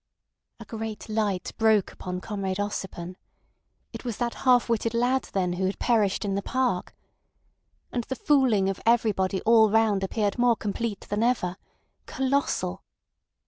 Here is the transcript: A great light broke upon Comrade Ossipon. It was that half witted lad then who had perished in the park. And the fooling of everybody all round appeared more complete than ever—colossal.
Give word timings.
A 0.59 0.65
great 0.65 1.07
light 1.09 1.51
broke 1.59 1.91
upon 1.91 2.21
Comrade 2.21 2.57
Ossipon. 2.59 3.17
It 3.93 4.03
was 4.03 4.17
that 4.17 4.33
half 4.49 4.67
witted 4.67 4.95
lad 4.95 5.25
then 5.33 5.53
who 5.53 5.65
had 5.67 5.77
perished 5.77 6.25
in 6.25 6.33
the 6.33 6.41
park. 6.41 6.95
And 7.91 8.03
the 8.05 8.15
fooling 8.15 8.67
of 8.67 8.81
everybody 8.83 9.43
all 9.43 9.69
round 9.69 10.03
appeared 10.03 10.39
more 10.39 10.55
complete 10.55 11.01
than 11.01 11.21
ever—colossal. 11.21 12.83